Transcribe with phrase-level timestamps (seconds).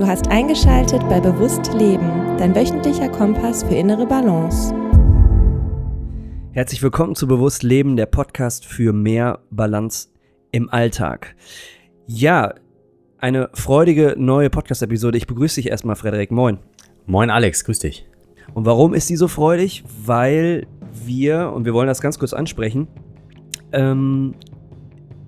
[0.00, 4.74] Du hast eingeschaltet bei Bewusst Leben, dein wöchentlicher Kompass für innere Balance.
[6.52, 10.08] Herzlich willkommen zu Bewusst Leben, der Podcast für mehr Balance
[10.52, 11.36] im Alltag.
[12.06, 12.54] Ja,
[13.18, 15.18] eine freudige neue Podcast-Episode.
[15.18, 16.30] Ich begrüße dich erstmal, Frederik.
[16.30, 16.60] Moin.
[17.04, 17.62] Moin, Alex.
[17.64, 18.08] Grüß dich.
[18.54, 19.84] Und warum ist sie so freudig?
[20.02, 20.66] Weil
[21.04, 22.88] wir, und wir wollen das ganz kurz ansprechen,
[23.72, 24.34] ähm,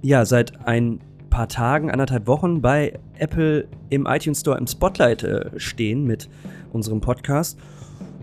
[0.00, 1.00] ja, seit ein
[1.32, 6.28] paar Tagen, anderthalb Wochen bei Apple im iTunes Store im Spotlight äh, stehen mit
[6.72, 7.58] unserem Podcast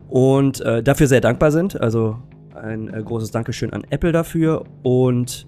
[0.09, 1.81] und äh, dafür sehr dankbar sind.
[1.81, 2.19] Also
[2.53, 5.47] ein äh, großes Dankeschön an Apple dafür und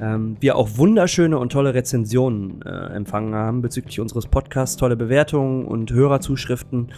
[0.00, 5.66] ähm, wir auch wunderschöne und tolle Rezensionen äh, empfangen haben bezüglich unseres Podcasts, tolle Bewertungen
[5.66, 6.90] und Hörerzuschriften,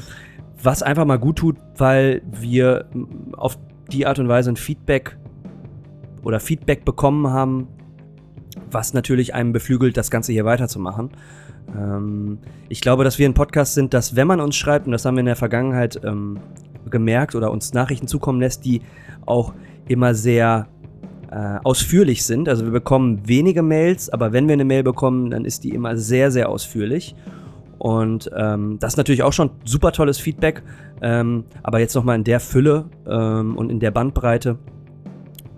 [0.63, 2.87] was einfach mal gut tut, weil wir
[3.37, 3.59] auf
[3.91, 5.17] die Art und Weise ein Feedback
[6.23, 7.67] oder Feedback bekommen haben,
[8.71, 11.11] was natürlich einem beflügelt, das Ganze hier weiterzumachen.
[11.77, 12.39] Ähm,
[12.69, 15.17] ich glaube, dass wir ein Podcast sind, dass wenn man uns schreibt, und das haben
[15.17, 16.39] wir in der Vergangenheit ähm,
[16.91, 18.83] gemerkt oder uns Nachrichten zukommen lässt, die
[19.25, 19.55] auch
[19.89, 20.69] immer sehr
[21.31, 22.49] äh, ausführlich sind.
[22.49, 25.97] Also wir bekommen wenige Mails, aber wenn wir eine Mail bekommen, dann ist die immer
[25.97, 27.15] sehr, sehr ausführlich.
[27.79, 30.63] Und ähm, das ist natürlich auch schon super tolles Feedback.
[31.03, 34.59] Ähm, aber jetzt nochmal in der Fülle ähm, und in der Bandbreite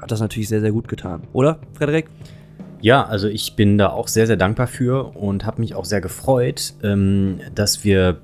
[0.00, 1.22] hat das natürlich sehr, sehr gut getan.
[1.32, 2.08] Oder, Frederik?
[2.80, 6.00] Ja, also ich bin da auch sehr, sehr dankbar für und habe mich auch sehr
[6.00, 8.18] gefreut, ähm, dass wir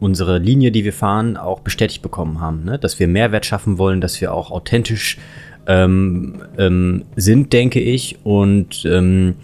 [0.00, 2.64] unsere Linie, die wir fahren, auch bestätigt bekommen haben.
[2.64, 2.78] Ne?
[2.78, 5.18] Dass wir Mehrwert schaffen wollen, dass wir auch authentisch
[5.66, 9.34] ähm, ähm, sind, denke ich, und ähm,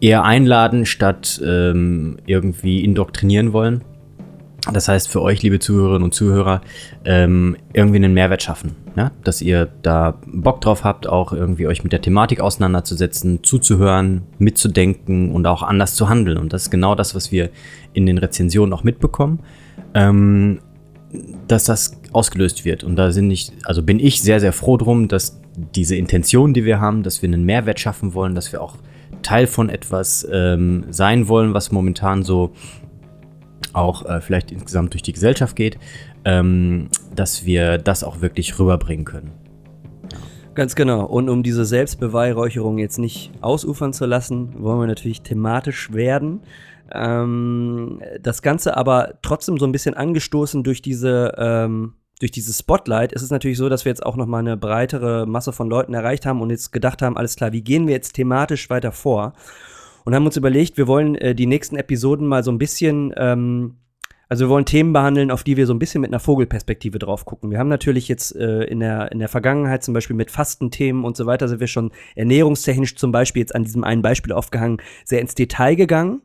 [0.00, 3.82] eher einladen, statt ähm, irgendwie indoktrinieren wollen.
[4.72, 6.60] Das heißt für euch, liebe Zuhörerinnen und Zuhörer,
[7.04, 8.85] ähm, irgendwie einen Mehrwert schaffen.
[8.96, 9.12] Ja?
[9.22, 15.32] Dass ihr da Bock drauf habt, auch irgendwie euch mit der Thematik auseinanderzusetzen, zuzuhören, mitzudenken
[15.32, 16.38] und auch anders zu handeln.
[16.38, 17.50] Und das ist genau das, was wir
[17.92, 19.40] in den Rezensionen auch mitbekommen.
[19.94, 20.60] Ähm,
[21.46, 22.84] dass das ausgelöst wird.
[22.84, 26.64] Und da sind ich, also bin ich sehr, sehr froh drum, dass diese Intention, die
[26.64, 28.76] wir haben, dass wir einen Mehrwert schaffen wollen, dass wir auch
[29.22, 32.52] Teil von etwas ähm, sein wollen, was momentan so
[33.76, 35.78] auch äh, vielleicht insgesamt durch die Gesellschaft geht,
[36.24, 39.32] ähm, dass wir das auch wirklich rüberbringen können.
[40.54, 41.04] Ganz genau.
[41.04, 46.40] Und um diese Selbstbeweihräucherung jetzt nicht ausufern zu lassen, wollen wir natürlich thematisch werden.
[46.92, 53.12] Ähm, das Ganze aber trotzdem so ein bisschen angestoßen durch diese ähm, durch dieses Spotlight
[53.12, 55.92] ist es natürlich so, dass wir jetzt auch noch mal eine breitere Masse von Leuten
[55.92, 59.34] erreicht haben und jetzt gedacht haben, alles klar, wie gehen wir jetzt thematisch weiter vor?
[60.06, 63.74] Und haben uns überlegt, wir wollen äh, die nächsten Episoden mal so ein bisschen, ähm,
[64.28, 67.24] also wir wollen Themen behandeln, auf die wir so ein bisschen mit einer Vogelperspektive drauf
[67.24, 67.50] gucken.
[67.50, 71.16] Wir haben natürlich jetzt äh, in, der, in der Vergangenheit zum Beispiel mit Fastenthemen und
[71.16, 75.20] so weiter sind wir schon ernährungstechnisch zum Beispiel jetzt an diesem einen Beispiel aufgehangen, sehr
[75.20, 76.22] ins Detail gegangen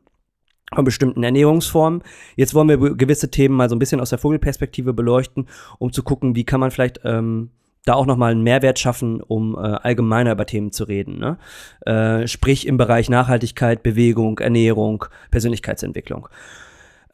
[0.72, 2.02] von bestimmten Ernährungsformen.
[2.36, 5.48] Jetzt wollen wir gewisse Themen mal so ein bisschen aus der Vogelperspektive beleuchten,
[5.80, 7.50] um zu gucken, wie kann man vielleicht ähm,
[7.84, 11.18] da auch nochmal einen Mehrwert schaffen, um äh, allgemeiner über Themen zu reden.
[11.18, 11.38] Ne?
[11.80, 16.28] Äh, sprich im Bereich Nachhaltigkeit, Bewegung, Ernährung, Persönlichkeitsentwicklung.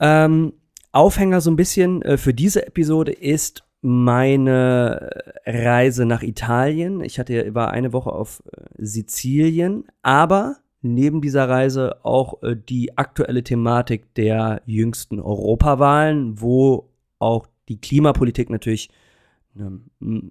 [0.00, 0.52] Ähm,
[0.92, 5.10] Aufhänger so ein bisschen äh, für diese Episode ist meine
[5.46, 7.00] Reise nach Italien.
[7.02, 12.56] Ich hatte ja, war eine Woche auf äh, Sizilien, aber neben dieser Reise auch äh,
[12.56, 18.90] die aktuelle Thematik der jüngsten Europawahlen, wo auch die Klimapolitik natürlich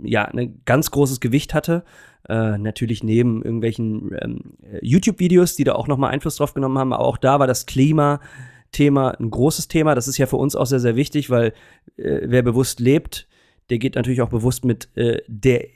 [0.04, 1.84] ja, ein ganz großes Gewicht hatte.
[2.28, 4.40] Äh, natürlich neben irgendwelchen ähm,
[4.82, 9.12] YouTube-Videos, die da auch nochmal Einfluss drauf genommen haben, aber auch da war das Klima-Thema
[9.20, 9.96] ein großes Thema.
[9.96, 11.54] Das ist ja für uns auch sehr, sehr wichtig, weil
[11.98, 13.28] äh, wer bewusst lebt,
[13.70, 15.68] der geht natürlich auch bewusst mit äh, der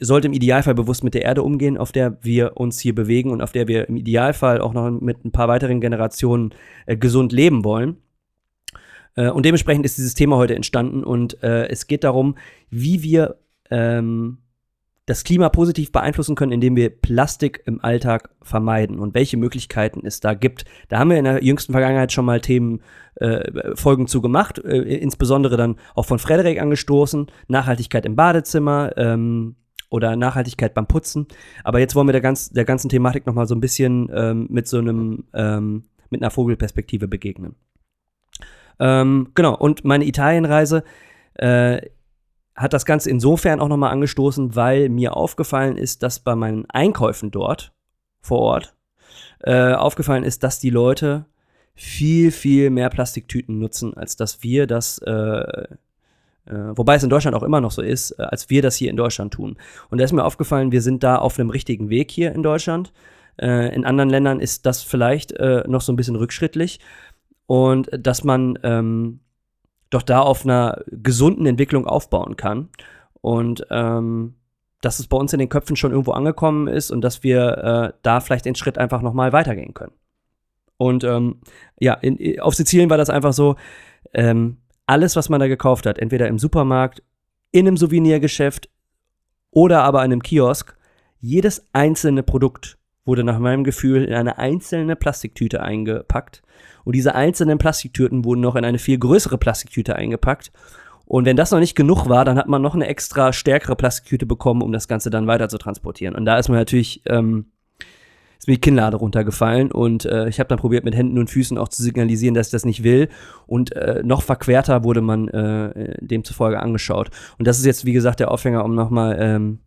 [0.00, 3.40] sollte im Idealfall bewusst mit der Erde umgehen, auf der wir uns hier bewegen und
[3.40, 6.52] auf der wir im Idealfall auch noch mit ein paar weiteren Generationen
[6.86, 7.96] äh, gesund leben wollen.
[9.16, 12.36] Äh, und dementsprechend ist dieses Thema heute entstanden und äh, es geht darum,
[12.70, 13.36] wie wir
[13.70, 14.38] ähm,
[15.10, 20.20] das Klima positiv beeinflussen können, indem wir Plastik im Alltag vermeiden und welche Möglichkeiten es
[20.20, 20.64] da gibt.
[20.88, 22.80] Da haben wir in der jüngsten Vergangenheit schon mal Themen,
[23.16, 29.56] äh, Folgen zu gemacht, äh, insbesondere dann auch von Frederik angestoßen, Nachhaltigkeit im Badezimmer ähm,
[29.90, 31.26] oder Nachhaltigkeit beim Putzen.
[31.64, 34.46] Aber jetzt wollen wir der, ganz, der ganzen Thematik noch mal so ein bisschen ähm,
[34.48, 37.56] mit so einem, ähm, mit einer Vogelperspektive begegnen.
[38.80, 40.82] Ähm, genau, und meine Italienreise
[41.34, 41.80] äh,
[42.56, 47.30] hat das Ganze insofern auch nochmal angestoßen, weil mir aufgefallen ist, dass bei meinen Einkäufen
[47.30, 47.72] dort
[48.20, 48.74] vor Ort
[49.42, 51.26] äh, aufgefallen ist, dass die Leute
[51.74, 55.68] viel, viel mehr Plastiktüten nutzen, als dass wir das, äh, äh,
[56.46, 58.96] wobei es in Deutschland auch immer noch so ist, äh, als wir das hier in
[58.96, 59.56] Deutschland tun.
[59.88, 62.92] Und da ist mir aufgefallen, wir sind da auf einem richtigen Weg hier in Deutschland.
[63.40, 66.80] Äh, in anderen Ländern ist das vielleicht äh, noch so ein bisschen rückschrittlich.
[67.50, 69.18] Und dass man ähm,
[69.90, 72.68] doch da auf einer gesunden Entwicklung aufbauen kann.
[73.22, 74.36] Und ähm,
[74.82, 77.98] dass es bei uns in den Köpfen schon irgendwo angekommen ist und dass wir äh,
[78.02, 79.94] da vielleicht den Schritt einfach nochmal weitergehen können.
[80.76, 81.40] Und ähm,
[81.80, 83.56] ja, in, auf Sizilien war das einfach so,
[84.14, 87.02] ähm, alles, was man da gekauft hat, entweder im Supermarkt,
[87.50, 88.70] in einem Souvenirgeschäft
[89.50, 90.76] oder aber in einem Kiosk,
[91.18, 96.42] jedes einzelne Produkt wurde nach meinem Gefühl in eine einzelne Plastiktüte eingepackt.
[96.84, 100.52] Und diese einzelnen Plastiktüten wurden noch in eine viel größere Plastiktüte eingepackt.
[101.06, 104.26] Und wenn das noch nicht genug war, dann hat man noch eine extra stärkere Plastiktüte
[104.26, 106.14] bekommen, um das Ganze dann weiter zu transportieren.
[106.14, 107.46] Und da ist man natürlich, ähm,
[108.38, 111.58] ist mir die Kinnlade runtergefallen und äh, ich habe dann probiert, mit Händen und Füßen
[111.58, 113.08] auch zu signalisieren, dass ich das nicht will.
[113.48, 117.10] Und äh, noch verquerter wurde man äh, demzufolge angeschaut.
[117.38, 119.58] Und das ist jetzt, wie gesagt, der Aufhänger, um nochmal ähm,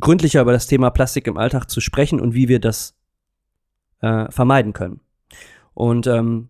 [0.00, 2.94] gründlicher über das Thema Plastik im Alltag zu sprechen und wie wir das
[4.00, 5.00] äh, vermeiden können.
[5.74, 6.48] Und ähm,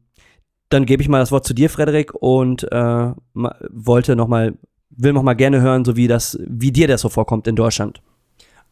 [0.69, 4.55] dann gebe ich mal das Wort zu dir, Frederik, und äh, wollte noch mal,
[4.91, 8.01] will noch mal gerne hören, so wie das, wie dir das so vorkommt in Deutschland.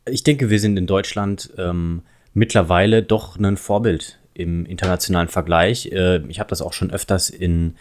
[0.08, 2.02] Ich denke, wir sind in Deutschland ähm,
[2.32, 5.92] mittlerweile doch ein Vorbild im internationalen Vergleich.
[5.92, 7.74] Äh, ich habe das auch schon öfters in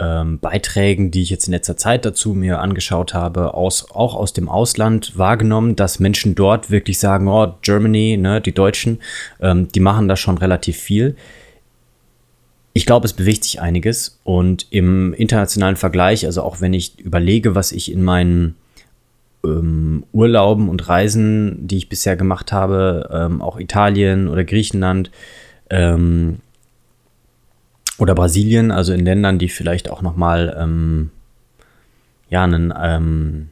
[0.00, 4.32] ähm, Beiträgen, die ich jetzt in letzter Zeit dazu mir angeschaut habe, aus, auch aus
[4.32, 9.00] dem Ausland wahrgenommen, dass Menschen dort wirklich sagen, oh, Germany, ne, die Deutschen,
[9.40, 11.16] ähm, die machen da schon relativ viel.
[12.72, 17.54] Ich glaube, es bewegt sich einiges und im internationalen Vergleich, also auch wenn ich überlege,
[17.54, 18.56] was ich in meinen
[19.44, 25.12] ähm, Urlauben und Reisen, die ich bisher gemacht habe, ähm, auch Italien oder Griechenland
[25.70, 26.40] ähm,
[27.98, 31.10] oder Brasilien, also in Ländern, die vielleicht auch nochmal ähm,
[32.28, 33.48] ja, einen ähm,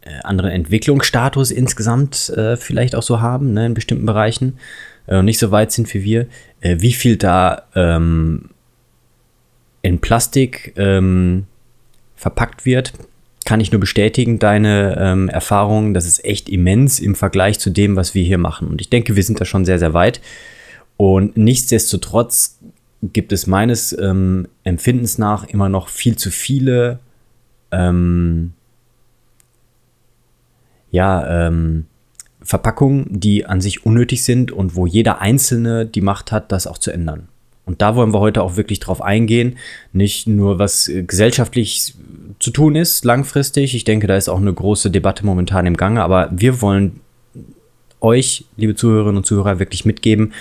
[0.00, 4.58] äh, anderen Entwicklungsstatus insgesamt äh, vielleicht auch so haben, ne, in bestimmten Bereichen
[5.06, 6.26] äh, nicht so weit sind wie wir,
[6.60, 8.50] äh, wie viel da ähm,
[9.82, 11.46] in Plastik ähm,
[12.16, 12.92] verpackt wird,
[13.44, 15.94] kann ich nur bestätigen, deine ähm, Erfahrungen.
[15.94, 18.68] Das ist echt immens im Vergleich zu dem, was wir hier machen.
[18.68, 20.20] Und ich denke, wir sind da schon sehr, sehr weit.
[20.98, 22.58] Und nichtsdestotrotz
[23.02, 26.98] gibt es meines ähm, Empfindens nach immer noch viel zu viele
[27.70, 28.52] ähm,
[30.90, 31.86] ja, ähm,
[32.42, 36.78] Verpackungen, die an sich unnötig sind und wo jeder Einzelne die Macht hat, das auch
[36.78, 37.28] zu ändern.
[37.66, 39.58] Und da wollen wir heute auch wirklich drauf eingehen.
[39.92, 41.94] Nicht nur, was gesellschaftlich
[42.38, 43.74] zu tun ist, langfristig.
[43.74, 46.02] Ich denke, da ist auch eine große Debatte momentan im Gange.
[46.02, 47.00] Aber wir wollen
[48.00, 50.32] euch, liebe Zuhörerinnen und Zuhörer, wirklich mitgeben,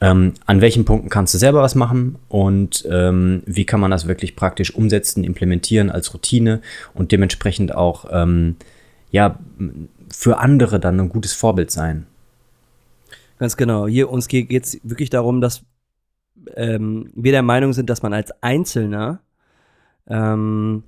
[0.00, 4.06] ähm, an welchen Punkten kannst du selber was machen und ähm, wie kann man das
[4.06, 6.60] wirklich praktisch umsetzen, implementieren als Routine
[6.94, 8.56] und dementsprechend auch ähm,
[9.10, 9.38] ja,
[10.10, 12.06] für andere dann ein gutes Vorbild sein.
[13.38, 13.86] Ganz genau.
[13.86, 15.62] Hier uns geht es wirklich darum, dass
[16.54, 19.20] ähm, wir der Meinung sind, dass man als Einzelner
[20.08, 20.84] ähm,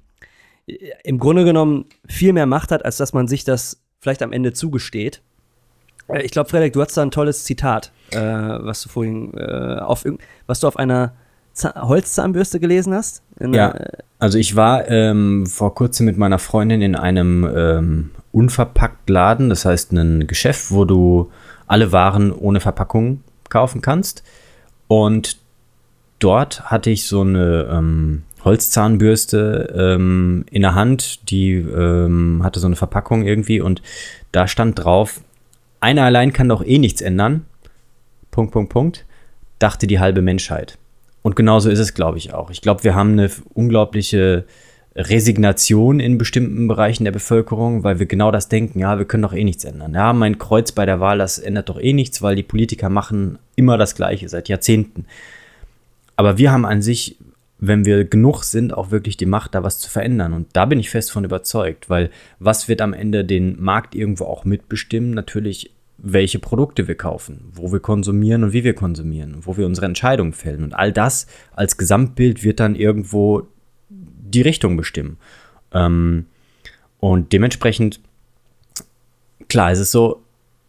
[1.04, 4.52] im Grunde genommen viel mehr Macht hat, als dass man sich das vielleicht am Ende
[4.52, 5.22] zugesteht.
[6.08, 9.78] Äh, ich glaube, Frederik, du hast da ein tolles Zitat, äh, was du vorhin äh,
[9.78, 10.04] auf
[10.46, 11.12] was du auf einer
[11.62, 13.22] Holzzahnbürste gelesen hast?
[13.40, 13.74] ja,
[14.18, 19.64] also ich war ähm, vor kurzem mit meiner Freundin in einem ähm, unverpackt Laden, das
[19.64, 21.30] heißt ein Geschäft, wo du
[21.66, 24.22] alle Waren ohne Verpackung kaufen kannst.
[24.88, 25.38] Und
[26.18, 32.66] dort hatte ich so eine ähm, Holzzahnbürste ähm, in der Hand, die ähm, hatte so
[32.66, 33.82] eine Verpackung irgendwie und
[34.32, 35.20] da stand drauf,
[35.80, 37.44] einer allein kann doch eh nichts ändern.
[38.36, 39.06] Punkt, Punkt, Punkt.
[39.58, 40.76] Dachte die halbe Menschheit.
[41.22, 42.50] Und genauso ist es, glaube ich, auch.
[42.50, 44.44] Ich glaube, wir haben eine unglaubliche
[44.94, 49.32] Resignation in bestimmten Bereichen der Bevölkerung, weil wir genau das denken, ja, wir können doch
[49.32, 49.94] eh nichts ändern.
[49.94, 53.38] Ja, mein Kreuz bei der Wahl, das ändert doch eh nichts, weil die Politiker machen
[53.54, 55.06] immer das Gleiche seit Jahrzehnten.
[56.14, 57.16] Aber wir haben an sich,
[57.58, 60.34] wenn wir genug sind, auch wirklich die Macht, da was zu verändern.
[60.34, 64.24] Und da bin ich fest von überzeugt, weil was wird am Ende den Markt irgendwo
[64.24, 65.12] auch mitbestimmen?
[65.12, 65.70] Natürlich,
[66.12, 70.32] welche Produkte wir kaufen, wo wir konsumieren und wie wir konsumieren, wo wir unsere Entscheidungen
[70.32, 70.62] fällen.
[70.62, 73.48] Und all das als Gesamtbild wird dann irgendwo
[73.88, 75.18] die Richtung bestimmen.
[75.72, 76.26] Ähm,
[77.00, 78.00] und dementsprechend,
[79.48, 80.22] klar, ist es so,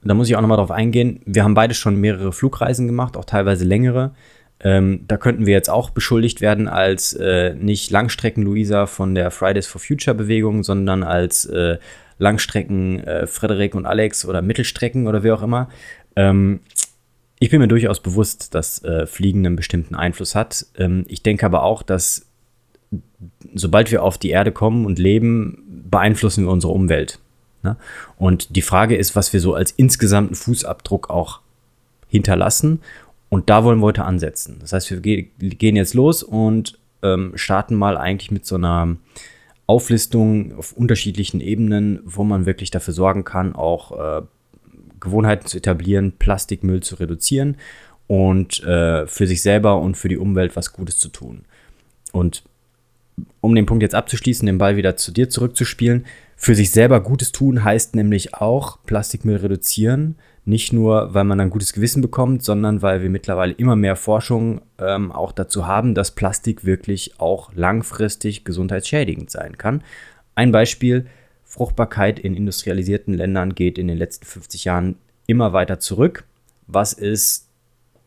[0.04, 3.26] da muss ich auch nochmal drauf eingehen, wir haben beide schon mehrere Flugreisen gemacht, auch
[3.26, 4.16] teilweise längere.
[4.60, 9.68] Ähm, da könnten wir jetzt auch beschuldigt werden als äh, nicht Langstrecken-Luisa von der Fridays
[9.68, 11.78] for Future-Bewegung, sondern als äh,
[12.18, 15.70] Langstrecken äh, Frederik und Alex oder Mittelstrecken oder wie auch immer.
[16.16, 16.62] Ähm,
[17.40, 20.66] ich bin mir durchaus bewusst, dass äh, Fliegen einen bestimmten Einfluss hat.
[20.78, 22.26] Ähm, ich denke aber auch, dass
[23.54, 27.20] sobald wir auf die Erde kommen und leben, beeinflussen wir unsere Umwelt.
[27.64, 27.76] Ne?
[28.18, 31.42] Und die Frage ist, was wir so als insgesamten Fußabdruck auch
[32.08, 32.82] hinterlassen
[33.30, 34.58] Und da wollen wir heute ansetzen.
[34.62, 38.96] Das heißt, wir ge gehen jetzt los und ähm, starten mal eigentlich mit so einer
[39.68, 44.22] Auflistung auf unterschiedlichen Ebenen, wo man wirklich dafür sorgen kann, auch äh,
[45.00, 47.58] Gewohnheiten zu etablieren, Plastikmüll zu reduzieren
[48.08, 51.42] und äh, für sich selber und für die Umwelt was Gutes zu tun.
[52.14, 52.44] Und
[53.42, 56.06] um den Punkt jetzt abzuschließen, den Ball wieder zu dir zurückzuspielen,
[56.36, 60.16] für sich selber Gutes tun heißt nämlich auch Plastikmüll reduzieren.
[60.48, 64.62] Nicht nur, weil man ein gutes Gewissen bekommt, sondern weil wir mittlerweile immer mehr Forschung
[64.80, 69.84] ähm, auch dazu haben, dass Plastik wirklich auch langfristig gesundheitsschädigend sein kann.
[70.36, 71.06] Ein Beispiel,
[71.44, 76.24] Fruchtbarkeit in industrialisierten Ländern geht in den letzten 50 Jahren immer weiter zurück.
[76.66, 77.50] Was ist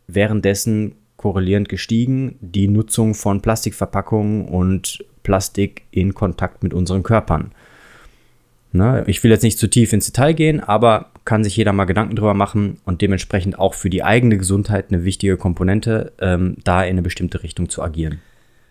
[0.06, 2.38] währenddessen korrelierend gestiegen?
[2.40, 7.52] Die Nutzung von Plastikverpackungen und Plastik in Kontakt mit unseren Körpern.
[8.72, 9.04] Ne?
[9.06, 12.16] Ich will jetzt nicht zu tief ins Detail gehen, aber kann sich jeder mal Gedanken
[12.16, 16.90] drüber machen und dementsprechend auch für die eigene Gesundheit eine wichtige Komponente, ähm, da in
[16.90, 18.20] eine bestimmte Richtung zu agieren.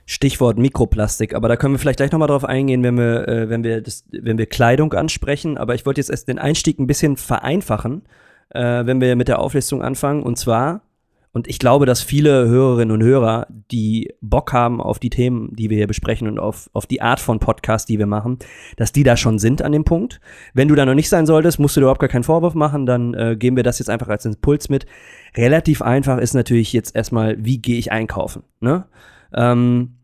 [0.05, 3.63] Stichwort Mikroplastik, aber da können wir vielleicht gleich nochmal drauf eingehen, wenn wir, äh, wenn,
[3.63, 5.57] wir das, wenn wir Kleidung ansprechen.
[5.57, 8.01] Aber ich wollte jetzt erst den Einstieg ein bisschen vereinfachen,
[8.49, 10.23] äh, wenn wir mit der Auflistung anfangen.
[10.23, 10.81] Und zwar
[11.31, 15.69] und ich glaube, dass viele Hörerinnen und Hörer, die Bock haben auf die Themen, die
[15.69, 18.39] wir hier besprechen und auf, auf die Art von Podcast, die wir machen,
[18.77, 20.19] dass die da schon sind an dem Punkt.
[20.55, 23.13] Wenn du da noch nicht sein solltest, musst du überhaupt gar keinen Vorwurf machen, dann
[23.13, 24.88] äh, geben wir das jetzt einfach als Impuls mit.
[25.38, 28.41] Relativ einfach ist natürlich jetzt erstmal, wie gehe ich einkaufen?
[28.59, 28.86] Ne?
[29.31, 29.98] Ähm,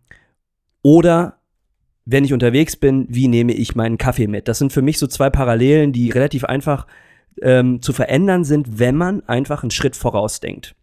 [0.83, 1.39] oder
[2.05, 4.47] wenn ich unterwegs bin, wie nehme ich meinen Kaffee mit?
[4.47, 6.85] Das sind für mich so zwei Parallelen, die relativ einfach
[7.41, 10.75] ähm, zu verändern sind, wenn man einfach einen Schritt vorausdenkt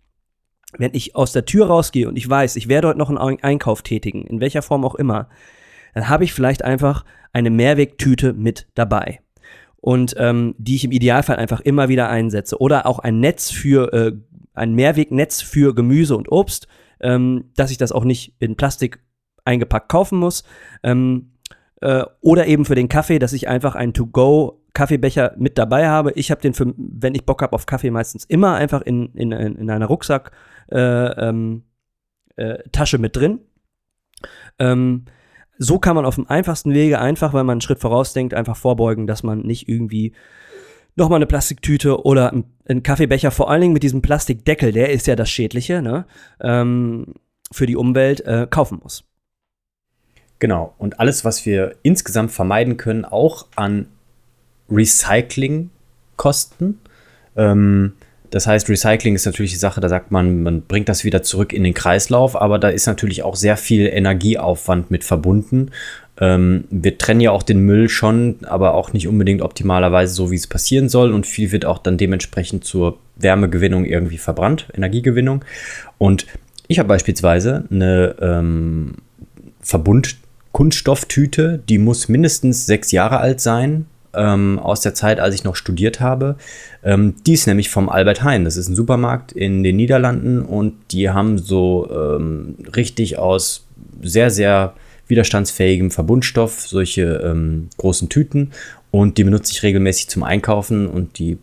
[0.78, 3.82] wenn ich aus der Tür rausgehe und ich weiß, ich werde heute noch einen Einkauf
[3.82, 5.28] tätigen, in welcher Form auch immer,
[5.94, 9.20] dann habe ich vielleicht einfach eine Mehrwegtüte mit dabei.
[9.76, 12.60] Und ähm, die ich im Idealfall einfach immer wieder einsetze.
[12.60, 14.12] Oder auch ein Netz für, äh,
[14.54, 16.68] ein Mehrwegnetz für Gemüse und Obst,
[17.00, 19.00] ähm, dass ich das auch nicht in Plastik
[19.44, 20.44] eingepackt kaufen muss.
[20.84, 21.32] Ähm,
[21.80, 26.12] äh, oder eben für den Kaffee, dass ich einfach einen To-Go Kaffeebecher mit dabei habe.
[26.12, 29.32] Ich habe den für, wenn ich Bock habe auf Kaffee, meistens immer einfach in, in,
[29.32, 30.30] in einer Rucksack
[30.74, 31.64] ähm,
[32.36, 33.40] äh, Tasche mit drin.
[34.58, 35.06] Ähm,
[35.58, 39.06] so kann man auf dem einfachsten Wege einfach, wenn man einen Schritt vorausdenkt, einfach vorbeugen,
[39.06, 40.12] dass man nicht irgendwie
[40.96, 42.32] nochmal eine Plastiktüte oder
[42.66, 46.04] einen Kaffeebecher, vor allen Dingen mit diesem Plastikdeckel, der ist ja das Schädliche, ne,
[46.40, 47.14] ähm,
[47.50, 49.04] für die Umwelt äh, kaufen muss.
[50.38, 53.86] Genau, und alles, was wir insgesamt vermeiden können, auch an
[54.68, 56.80] Recyclingkosten,
[57.36, 57.92] ähm,
[58.32, 61.52] das heißt, Recycling ist natürlich die Sache, da sagt man, man bringt das wieder zurück
[61.52, 65.70] in den Kreislauf, aber da ist natürlich auch sehr viel Energieaufwand mit verbunden.
[66.18, 70.36] Ähm, wir trennen ja auch den Müll schon, aber auch nicht unbedingt optimalerweise so, wie
[70.36, 71.12] es passieren soll.
[71.12, 75.44] Und viel wird auch dann dementsprechend zur Wärmegewinnung irgendwie verbrannt, Energiegewinnung.
[75.98, 76.24] Und
[76.68, 78.94] ich habe beispielsweise eine ähm,
[79.60, 85.56] Verbund-Kunststofftüte, die muss mindestens sechs Jahre alt sein ähm, aus der Zeit, als ich noch
[85.56, 86.36] studiert habe.
[86.82, 88.44] Ähm, die ist nämlich vom Albert Heijn.
[88.44, 93.66] Das ist ein Supermarkt in den Niederlanden und die haben so ähm, richtig aus
[94.02, 94.74] sehr, sehr
[95.08, 98.52] widerstandsfähigem Verbundstoff solche ähm, großen Tüten
[98.90, 101.38] und die benutze ich regelmäßig zum Einkaufen und die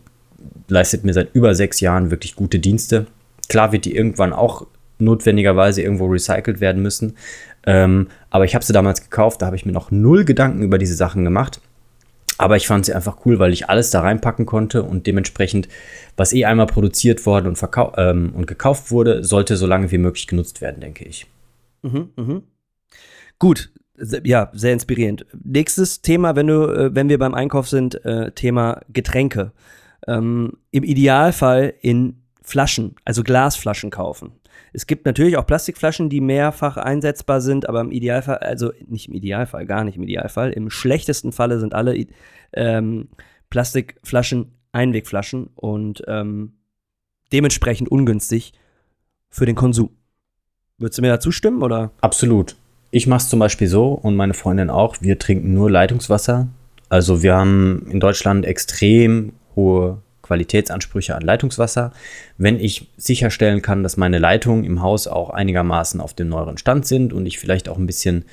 [0.68, 3.06] leistet mir seit über sechs Jahren wirklich gute Dienste.
[3.48, 4.66] Klar wird die irgendwann auch
[4.98, 7.16] notwendigerweise irgendwo recycelt werden müssen.
[7.66, 10.78] Ähm, aber ich habe sie damals gekauft, da habe ich mir noch null Gedanken über
[10.78, 11.60] diese Sachen gemacht.
[12.40, 15.68] Aber ich fand sie einfach cool, weil ich alles da reinpacken konnte und dementsprechend,
[16.16, 17.62] was eh einmal produziert worden und,
[17.98, 21.26] ähm, und gekauft wurde, sollte so lange wie möglich genutzt werden, denke ich.
[21.82, 22.42] Mhm, mhm.
[23.38, 23.70] Gut,
[24.24, 25.26] ja, sehr inspirierend.
[25.44, 29.52] Nächstes Thema, wenn du, äh, wenn wir beim Einkauf sind, äh, Thema Getränke.
[30.08, 34.32] Ähm, Im Idealfall in Flaschen, also Glasflaschen kaufen.
[34.72, 39.14] Es gibt natürlich auch Plastikflaschen, die mehrfach einsetzbar sind, aber im Idealfall, also nicht im
[39.14, 42.06] Idealfall, gar nicht im Idealfall, im schlechtesten Falle sind alle
[42.52, 43.08] ähm,
[43.50, 46.52] Plastikflaschen Einwegflaschen und ähm,
[47.32, 48.52] dementsprechend ungünstig
[49.28, 49.90] für den Konsum.
[50.78, 51.90] Würdest du mir da zustimmen oder?
[52.00, 52.56] Absolut.
[52.90, 54.96] Ich mache es zum Beispiel so und meine Freundin auch.
[55.00, 56.48] Wir trinken nur Leitungswasser.
[56.88, 61.92] Also wir haben in Deutschland extrem hohe Qualitätsansprüche an Leitungswasser.
[62.38, 66.86] Wenn ich sicherstellen kann, dass meine Leitungen im Haus auch einigermaßen auf dem neueren Stand
[66.86, 68.26] sind und ich vielleicht auch ein bisschen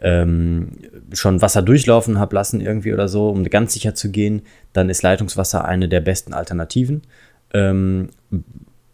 [0.00, 0.68] ähm,
[1.12, 5.02] schon Wasser durchlaufen habe lassen irgendwie oder so, um ganz sicher zu gehen, dann ist
[5.02, 7.02] Leitungswasser eine der besten Alternativen.
[7.52, 8.10] Ähm,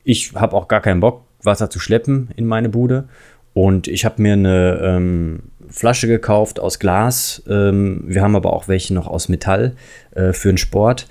[0.03, 3.09] ich habe auch gar keinen Bock, Wasser zu schleppen in meine Bude.
[3.53, 7.43] Und ich habe mir eine ähm, Flasche gekauft aus Glas.
[7.47, 9.75] Ähm, wir haben aber auch welche noch aus Metall
[10.15, 11.09] äh, für den Sport.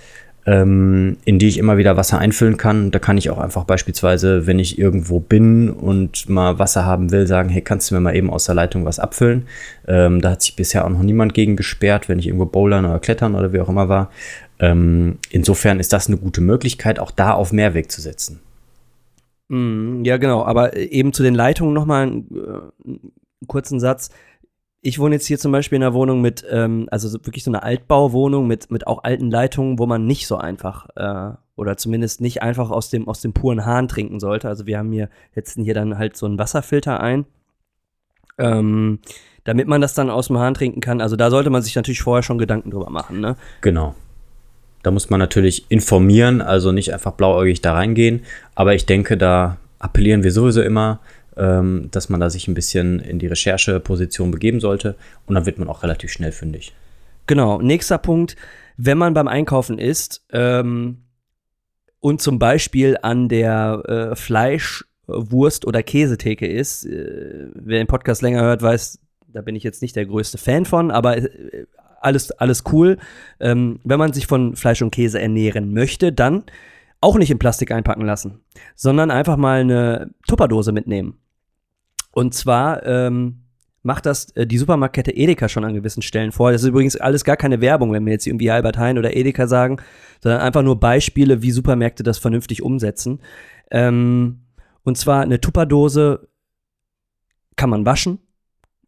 [0.47, 2.89] Ähm, in die ich immer wieder Wasser einfüllen kann.
[2.89, 7.27] Da kann ich auch einfach beispielsweise, wenn ich irgendwo bin und mal Wasser haben will,
[7.27, 9.45] sagen, hey, kannst du mir mal eben aus der Leitung was abfüllen?
[9.87, 12.99] Ähm, da hat sich bisher auch noch niemand gegen gesperrt, wenn ich irgendwo bouldern oder
[12.99, 14.09] klettern oder wie auch immer war.
[14.59, 18.39] Ähm, insofern ist das eine gute Möglichkeit, auch da auf Mehrweg zu setzen.
[19.49, 20.45] Mm, ja, genau.
[20.45, 23.11] Aber eben zu den Leitungen nochmal einen, äh, einen
[23.47, 24.11] kurzen Satz
[24.81, 27.63] ich wohne jetzt hier zum Beispiel in einer Wohnung mit, ähm, also wirklich so eine
[27.63, 32.41] Altbauwohnung mit, mit auch alten Leitungen, wo man nicht so einfach äh, oder zumindest nicht
[32.43, 34.47] einfach aus dem, aus dem puren Hahn trinken sollte.
[34.47, 37.25] Also wir haben hier, setzen hier dann halt so einen Wasserfilter ein,
[38.37, 38.99] ähm,
[39.43, 41.01] damit man das dann aus dem Hahn trinken kann.
[41.01, 43.35] Also da sollte man sich natürlich vorher schon Gedanken drüber machen, ne?
[43.61, 43.95] Genau.
[44.83, 48.21] Da muss man natürlich informieren, also nicht einfach blauäugig da reingehen.
[48.53, 50.99] Aber ich denke, da appellieren wir sowieso immer
[51.37, 55.59] ähm, dass man da sich ein bisschen in die Rechercheposition begeben sollte und dann wird
[55.59, 56.73] man auch relativ schnell fündig.
[57.27, 58.35] Genau, nächster Punkt,
[58.77, 61.03] wenn man beim Einkaufen ist ähm,
[61.99, 68.21] und zum Beispiel an der äh, Fleisch, Wurst oder Käsetheke ist, äh, wer den Podcast
[68.21, 71.65] länger hört, weiß, da bin ich jetzt nicht der größte Fan von, aber äh,
[72.01, 72.97] alles, alles cool.
[73.39, 76.43] Ähm, wenn man sich von Fleisch und Käse ernähren möchte, dann
[77.01, 78.41] auch nicht in Plastik einpacken lassen,
[78.75, 81.17] sondern einfach mal eine Tupperdose mitnehmen.
[82.17, 83.43] Und zwar ähm,
[83.83, 86.51] macht das äh, die Supermarktkette Edeka schon an gewissen Stellen vor.
[86.51, 89.45] Das ist übrigens alles gar keine Werbung, wenn wir jetzt irgendwie Albert Heijn oder Edeka
[89.45, 89.77] sagen,
[90.23, 93.19] sondern einfach nur Beispiele, wie Supermärkte das vernünftig umsetzen.
[93.69, 94.47] Ähm,
[94.83, 96.27] und zwar eine Tupperdose
[97.55, 98.17] kann man waschen,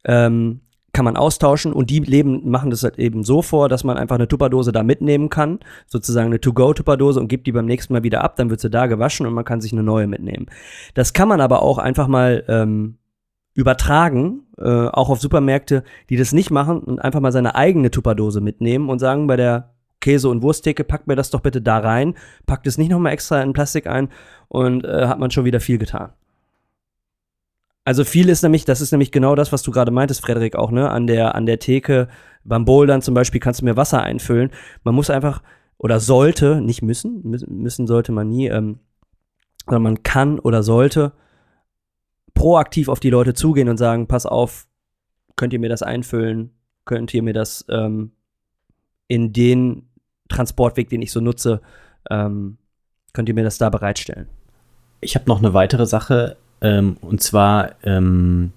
[0.05, 3.95] ähm, kann man austauschen und die leben, machen das halt eben so vor, dass man
[3.95, 8.01] einfach eine Tupperdose da mitnehmen kann, sozusagen eine To-Go-Tupperdose und gibt die beim nächsten Mal
[8.01, 10.47] wieder ab, dann wird sie da gewaschen und man kann sich eine neue mitnehmen.
[10.95, 12.98] Das kann man aber auch einfach mal ähm,
[13.59, 18.39] übertragen, äh, auch auf Supermärkte, die das nicht machen und einfach mal seine eigene Tupperdose
[18.39, 22.15] mitnehmen und sagen bei der Käse- und Wursttheke, packt mir das doch bitte da rein,
[22.45, 24.07] packt es nicht nochmal extra in Plastik ein
[24.47, 26.13] und äh, hat man schon wieder viel getan.
[27.83, 30.71] Also viel ist nämlich, das ist nämlich genau das, was du gerade meintest, Frederik, auch,
[30.71, 30.89] ne?
[30.89, 32.07] An der, an der Theke,
[32.45, 34.51] beim Bouldern zum Beispiel, kannst du mir Wasser einfüllen.
[34.85, 35.41] Man muss einfach,
[35.77, 38.79] oder sollte, nicht müssen, müssen sollte man nie, ähm,
[39.65, 41.11] sondern man kann oder sollte
[42.33, 44.67] proaktiv auf die Leute zugehen und sagen, pass auf,
[45.35, 46.51] könnt ihr mir das einfüllen?
[46.85, 48.11] Könnt ihr mir das ähm,
[49.07, 49.89] in den
[50.29, 51.61] Transportweg, den ich so nutze,
[52.09, 52.57] ähm,
[53.13, 54.27] könnt ihr mir das da bereitstellen?
[55.01, 58.51] Ich habe noch eine weitere Sache, ähm, und zwar ähm,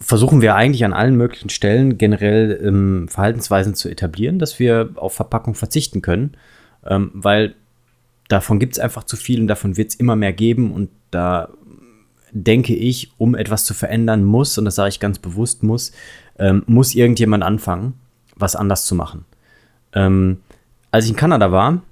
[0.00, 5.14] versuchen wir eigentlich an allen möglichen Stellen generell ähm, Verhaltensweisen zu etablieren, dass wir auf
[5.14, 6.36] Verpackung verzichten können,
[6.84, 7.54] ähm, weil
[8.28, 11.50] davon gibt es einfach zu viel und davon wird es immer mehr geben und da
[12.32, 15.92] denke ich, um etwas zu verändern muss, und das sage ich ganz bewusst muss,
[16.38, 17.94] ähm, muss irgendjemand anfangen,
[18.36, 19.24] was anders zu machen.
[19.94, 20.38] Ähm,
[20.90, 21.82] als ich in Kanada war,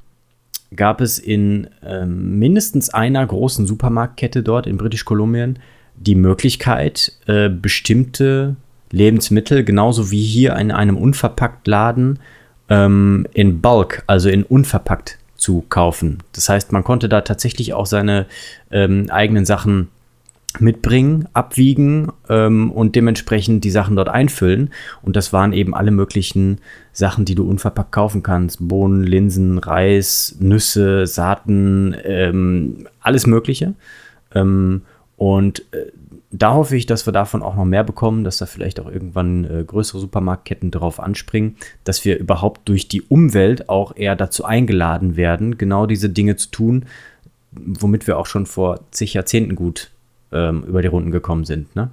[0.75, 5.59] gab es in ähm, mindestens einer großen Supermarktkette dort in Britisch-Kolumbien
[5.97, 8.57] die Möglichkeit, äh, bestimmte
[8.91, 12.19] Lebensmittel, genauso wie hier in einem unverpackt Laden,
[12.69, 16.19] ähm, in Bulk, also in unverpackt zu kaufen.
[16.33, 18.27] Das heißt, man konnte da tatsächlich auch seine
[18.71, 19.89] ähm, eigenen Sachen
[20.59, 24.71] mitbringen, abwiegen ähm, und dementsprechend die Sachen dort einfüllen.
[25.03, 26.59] Und das waren eben alle möglichen
[26.93, 28.67] Sachen, die du unverpackt kaufen kannst.
[28.67, 33.75] Bohnen, Linsen, Reis, Nüsse, Saaten, ähm, alles Mögliche.
[34.35, 34.83] Ähm,
[35.17, 35.93] und äh,
[36.33, 39.45] da hoffe ich, dass wir davon auch noch mehr bekommen, dass da vielleicht auch irgendwann
[39.45, 45.17] äh, größere Supermarktketten drauf anspringen, dass wir überhaupt durch die Umwelt auch eher dazu eingeladen
[45.17, 46.87] werden, genau diese Dinge zu tun,
[47.53, 49.91] womit wir auch schon vor zig Jahrzehnten gut
[50.33, 51.75] ähm, über die Runden gekommen sind.
[51.77, 51.91] Ne?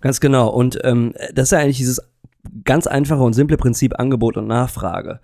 [0.00, 0.48] Ganz genau.
[0.48, 2.00] Und ähm, das ist ja eigentlich dieses
[2.64, 5.20] ganz einfache und simple Prinzip Angebot und Nachfrage.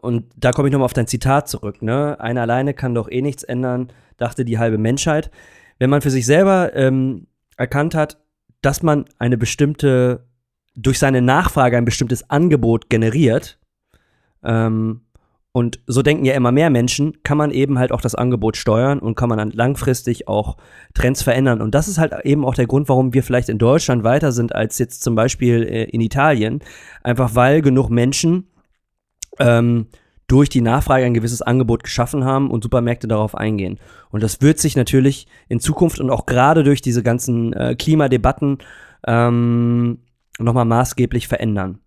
[0.00, 1.82] Und da komme ich nochmal auf dein Zitat zurück.
[1.82, 2.18] Ne?
[2.20, 5.30] Einer alleine kann doch eh nichts ändern, dachte die halbe Menschheit.
[5.78, 7.26] Wenn man für sich selber ähm,
[7.56, 8.18] erkannt hat,
[8.62, 10.24] dass man eine bestimmte,
[10.74, 13.58] durch seine Nachfrage ein bestimmtes Angebot generiert,
[14.42, 15.02] ähm,
[15.56, 18.98] und so denken ja immer mehr Menschen, kann man eben halt auch das Angebot steuern
[18.98, 20.56] und kann man dann langfristig auch
[20.94, 21.62] Trends verändern.
[21.62, 24.52] Und das ist halt eben auch der Grund, warum wir vielleicht in Deutschland weiter sind
[24.52, 26.58] als jetzt zum Beispiel äh, in Italien.
[27.04, 28.48] Einfach weil genug Menschen
[29.38, 29.86] ähm,
[30.26, 33.78] durch die Nachfrage ein gewisses Angebot geschaffen haben und Supermärkte darauf eingehen.
[34.10, 38.58] Und das wird sich natürlich in Zukunft und auch gerade durch diese ganzen äh, Klimadebatten
[39.06, 40.00] ähm,
[40.40, 41.78] nochmal maßgeblich verändern.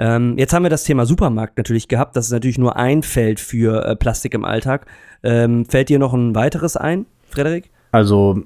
[0.00, 2.16] Ähm, jetzt haben wir das Thema Supermarkt natürlich gehabt.
[2.16, 4.86] Das ist natürlich nur ein Feld für äh, Plastik im Alltag.
[5.22, 7.68] Ähm, fällt dir noch ein weiteres ein, Frederik?
[7.92, 8.42] Also,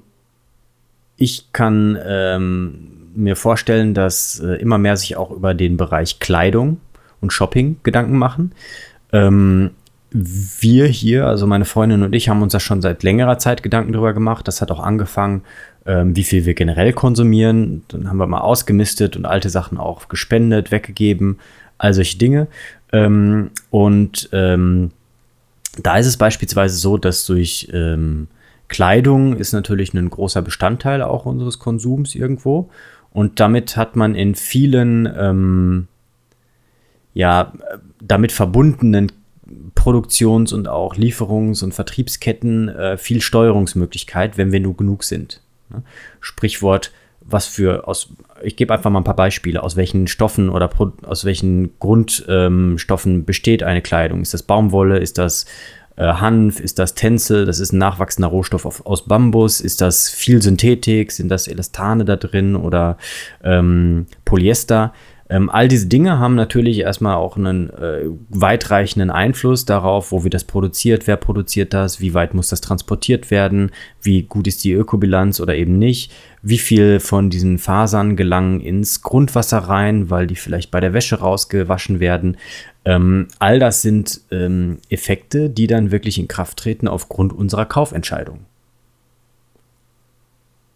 [1.15, 6.81] ich kann ähm, mir vorstellen, dass äh, immer mehr sich auch über den Bereich Kleidung
[7.21, 8.51] und Shopping Gedanken machen.
[9.13, 9.71] Ähm,
[10.11, 13.93] wir hier, also meine Freundin und ich, haben uns da schon seit längerer Zeit Gedanken
[13.93, 14.47] drüber gemacht.
[14.47, 15.43] Das hat auch angefangen,
[15.85, 17.83] ähm, wie viel wir generell konsumieren.
[17.89, 21.39] Dann haben wir mal ausgemistet und alte Sachen auch gespendet, weggegeben,
[21.77, 22.47] all solche Dinge.
[22.93, 24.91] Ähm, und ähm,
[25.81, 28.27] da ist es beispielsweise so, dass durch ähm,
[28.67, 32.69] Kleidung ist natürlich ein großer Bestandteil auch unseres Konsums irgendwo.
[33.11, 35.87] Und damit hat man in vielen ähm,
[37.13, 37.53] ja,
[38.01, 39.11] damit verbundenen
[39.75, 45.41] Produktions- und auch Lieferungs- und Vertriebsketten äh, viel Steuerungsmöglichkeit, wenn wir nur genug sind.
[45.69, 45.83] Ne?
[46.19, 46.91] Sprichwort,
[47.21, 48.13] was für aus,
[48.43, 53.13] ich gebe einfach mal ein paar Beispiele, aus welchen Stoffen oder Pro, aus welchen Grundstoffen
[53.13, 54.21] ähm, besteht eine Kleidung.
[54.21, 55.45] Ist das Baumwolle, ist das
[55.95, 60.09] äh, Hanf, ist das Tencel, das ist ein nachwachsender Rohstoff auf, aus Bambus, ist das
[60.09, 62.97] viel Synthetik, sind das Elastane da drin oder
[63.43, 64.93] ähm, Polyester?
[65.27, 70.35] Ähm, all diese Dinge haben natürlich erstmal auch einen äh, weitreichenden Einfluss darauf, wo wird
[70.35, 73.71] das produziert, wer produziert das, wie weit muss das transportiert werden,
[74.03, 76.11] wie gut ist die Ökobilanz oder eben nicht,
[76.43, 81.15] wie viel von diesen Fasern gelangen ins Grundwasser rein, weil die vielleicht bei der Wäsche
[81.15, 82.37] rausgewaschen werden.
[82.85, 88.45] Ähm, all das sind ähm, Effekte, die dann wirklich in Kraft treten aufgrund unserer Kaufentscheidung.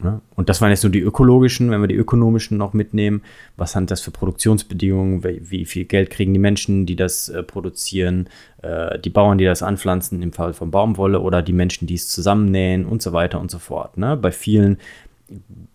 [0.01, 0.21] Ne?
[0.35, 3.21] Und das waren jetzt nur die ökologischen, wenn wir die ökonomischen noch mitnehmen.
[3.57, 5.23] Was sind das für Produktionsbedingungen?
[5.23, 8.29] Wie viel Geld kriegen die Menschen, die das äh, produzieren?
[8.61, 12.07] Äh, die Bauern, die das anpflanzen, im Fall von Baumwolle oder die Menschen, die es
[12.07, 13.97] zusammennähen und so weiter und so fort.
[13.97, 14.15] Ne?
[14.15, 14.77] Bei vielen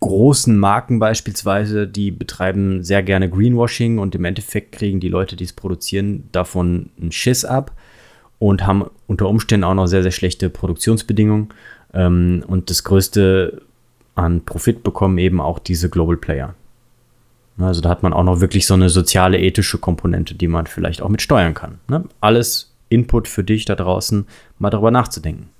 [0.00, 5.44] großen Marken beispielsweise, die betreiben sehr gerne Greenwashing und im Endeffekt kriegen die Leute, die
[5.44, 7.72] es produzieren, davon einen Schiss ab
[8.38, 11.50] und haben unter Umständen auch noch sehr, sehr schlechte Produktionsbedingungen.
[11.92, 13.62] Ähm, und das größte
[14.14, 16.55] an Profit bekommen eben auch diese Global Player.
[17.59, 21.03] Also da hat man auch noch wirklich so eine soziale, ethische Komponente, die man vielleicht
[21.03, 21.79] auch mit steuern kann.
[21.88, 22.05] Ne?
[22.20, 24.27] Alles Input für dich da draußen,
[24.59, 25.50] mal darüber nachzudenken.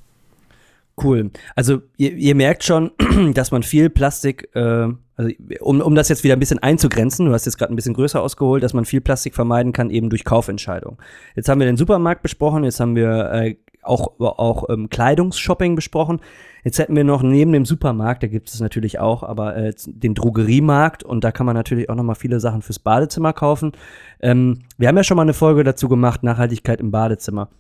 [1.03, 1.31] Cool.
[1.57, 2.93] Also ihr, ihr merkt schon,
[3.35, 7.33] dass man viel Plastik, äh, also um, um das jetzt wieder ein bisschen einzugrenzen, du
[7.33, 10.25] hast jetzt gerade ein bisschen größer ausgeholt, dass man viel Plastik vermeiden kann, eben durch
[10.25, 10.99] Kaufentscheidungen.
[11.35, 16.21] Jetzt haben wir den Supermarkt besprochen, jetzt haben wir äh, auch, auch ähm, Kleidungsshopping besprochen.
[16.65, 20.15] Jetzt hätten wir noch neben dem Supermarkt, da gibt es natürlich auch, aber äh, den
[20.15, 23.73] Drogeriemarkt und da kann man natürlich auch noch mal viele Sachen fürs Badezimmer kaufen.
[24.21, 27.51] Ähm, wir haben ja schon mal eine Folge dazu gemacht, Nachhaltigkeit im Badezimmer.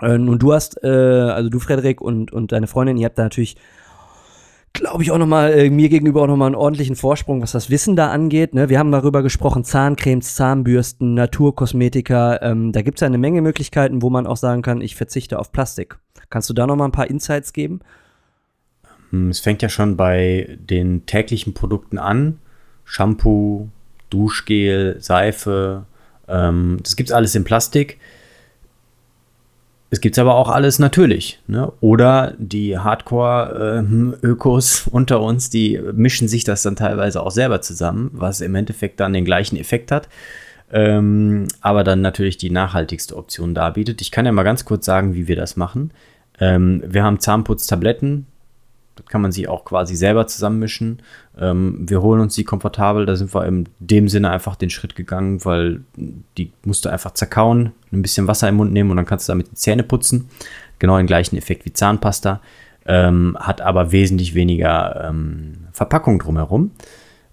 [0.00, 3.24] Äh, und du hast, äh, also du Frederik und, und deine Freundin, ihr habt da
[3.24, 3.56] natürlich
[4.76, 7.96] glaube ich, auch nochmal äh, mir gegenüber auch nochmal einen ordentlichen Vorsprung, was das Wissen
[7.96, 8.54] da angeht.
[8.54, 8.68] Ne?
[8.68, 12.40] Wir haben darüber gesprochen, Zahncremes, Zahnbürsten, Naturkosmetika.
[12.42, 15.38] Ähm, da gibt es ja eine Menge Möglichkeiten, wo man auch sagen kann, ich verzichte
[15.38, 15.98] auf Plastik.
[16.30, 17.80] Kannst du da nochmal ein paar Insights geben?
[19.10, 22.38] Hm, es fängt ja schon bei den täglichen Produkten an.
[22.84, 23.68] Shampoo,
[24.10, 25.86] Duschgel, Seife.
[26.28, 27.98] Ähm, das gibt es alles in Plastik.
[29.88, 31.40] Es gibt aber auch alles natürlich.
[31.46, 31.72] Ne?
[31.80, 38.10] Oder die Hardcore-Ökos äh, unter uns, die mischen sich das dann teilweise auch selber zusammen,
[38.12, 40.08] was im Endeffekt dann den gleichen Effekt hat.
[40.72, 44.00] Ähm, aber dann natürlich die nachhaltigste Option darbietet.
[44.00, 45.92] Ich kann ja mal ganz kurz sagen, wie wir das machen.
[46.40, 48.26] Ähm, wir haben Zahnputztabletten,
[48.96, 51.02] das kann man sich auch quasi selber zusammenmischen.
[51.38, 53.06] Ähm, wir holen uns die komfortabel.
[53.06, 57.12] Da sind wir in dem Sinne einfach den Schritt gegangen, weil die musst du einfach
[57.12, 60.28] zerkauen, ein bisschen Wasser im Mund nehmen und dann kannst du damit die Zähne putzen.
[60.78, 62.40] Genau den gleichen Effekt wie Zahnpasta.
[62.86, 66.70] Ähm, hat aber wesentlich weniger ähm, Verpackung drumherum.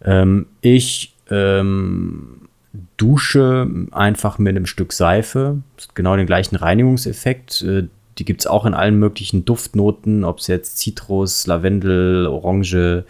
[0.03, 2.49] Ähm, ich ähm,
[2.97, 5.61] dusche einfach mit einem Stück Seife.
[5.93, 7.61] Genau den gleichen Reinigungseffekt.
[7.61, 12.75] Äh, die gibt es auch in allen möglichen Duftnoten, ob es jetzt Zitrus, Lavendel, Orange,
[12.75, 13.03] äh,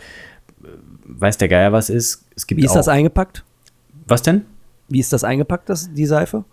[1.05, 2.25] weiß der Geier was ist.
[2.35, 3.43] Es gibt Wie ist das eingepackt?
[4.07, 4.43] Was denn?
[4.89, 6.43] Wie ist das eingepackt, das, die Seife?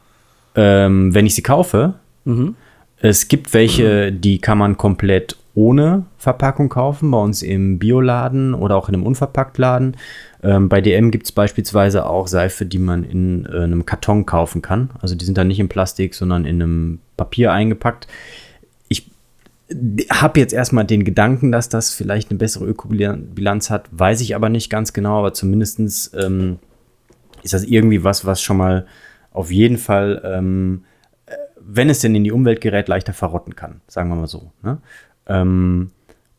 [0.54, 2.56] Ähm, wenn ich sie kaufe, mhm.
[2.98, 8.76] es gibt welche, die kann man komplett ohne Verpackung kaufen, bei uns im Bioladen oder
[8.76, 9.96] auch in einem Unverpacktladen.
[10.42, 14.62] Ähm, bei DM gibt es beispielsweise auch Seife, die man in äh, einem Karton kaufen
[14.62, 14.90] kann.
[15.00, 18.08] Also die sind dann nicht in Plastik, sondern in einem Papier eingepackt.
[18.88, 19.10] Ich
[20.10, 24.48] habe jetzt erstmal den Gedanken, dass das vielleicht eine bessere Ökobilanz hat, weiß ich aber
[24.48, 26.58] nicht ganz genau, aber zumindest ähm,
[27.42, 28.86] ist das irgendwie was, was schon mal
[29.32, 30.84] auf jeden Fall, ähm,
[31.26, 34.50] äh, wenn es denn in die Umwelt gerät, leichter verrotten kann, sagen wir mal so.
[34.62, 34.78] Ne?
[35.26, 35.90] Ähm,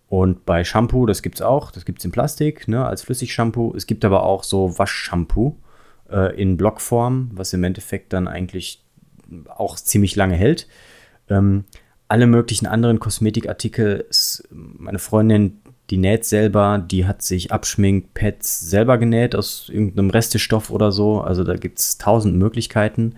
[0.09, 3.73] und bei Shampoo, das gibt es auch, das gibt es in Plastik, ne, als Flüssigshampoo.
[3.77, 5.55] Es gibt aber auch so Waschshampoo
[6.11, 8.80] äh, in Blockform, was im Endeffekt dann eigentlich
[9.47, 10.67] auch ziemlich lange hält.
[11.29, 11.65] Ähm,
[12.07, 14.05] alle möglichen anderen Kosmetikartikel,
[14.49, 20.91] meine Freundin, die näht selber, die hat sich Abschminkpads selber genäht aus irgendeinem Restestoff oder
[20.91, 21.21] so.
[21.21, 23.15] Also da gibt es tausend Möglichkeiten.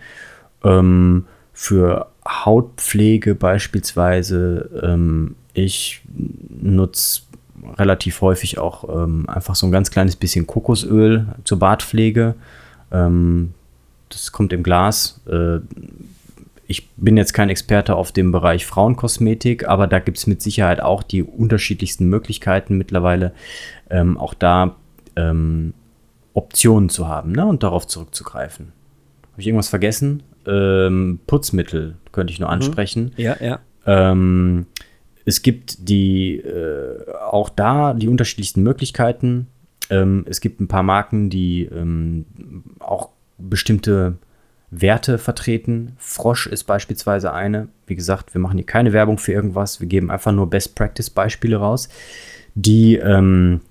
[0.63, 4.82] Ähm, für Hautpflege beispielsweise.
[4.84, 6.02] Ähm, ich
[6.49, 7.21] nutze
[7.78, 12.36] relativ häufig auch ähm, einfach so ein ganz kleines bisschen Kokosöl zur Bartpflege.
[12.91, 13.54] Ähm,
[14.13, 15.21] das kommt im Glas.
[15.28, 15.60] Äh,
[16.67, 20.82] ich bin jetzt kein Experte auf dem Bereich Frauenkosmetik, aber da gibt es mit Sicherheit
[20.82, 23.34] auch die unterschiedlichsten Möglichkeiten mittlerweile,
[23.89, 24.76] ähm, auch da
[25.15, 25.73] ähm,
[26.34, 28.71] Optionen zu haben ne, und darauf zurückzugreifen.
[29.32, 30.23] Habe ich irgendwas vergessen?
[30.47, 32.56] Ähm, Putzmittel könnte ich nur mhm.
[32.56, 33.12] ansprechen.
[33.17, 33.60] Ja, ja.
[33.86, 34.65] Ähm,
[35.26, 39.47] es gibt die äh, auch da die unterschiedlichsten Möglichkeiten.
[39.89, 42.26] Ähm, es gibt ein paar Marken, die ähm,
[42.80, 44.17] auch bestimmte
[44.72, 45.93] Werte vertreten.
[45.98, 47.67] Frosch ist beispielsweise eine.
[47.86, 49.80] Wie gesagt, wir machen hier keine Werbung für irgendwas.
[49.80, 51.89] Wir geben einfach nur Best Practice Beispiele raus,
[52.56, 53.62] die ähm,